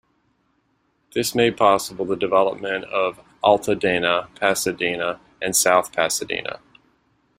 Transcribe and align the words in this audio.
This 1.13 1.35
made 1.35 1.55
possible 1.57 2.05
the 2.05 2.15
development 2.15 2.85
of 2.85 3.19
Altadena, 3.43 4.33
Pasadena, 4.33 5.19
and 5.39 5.55
South 5.55 5.93
Pasadena. 5.95 6.59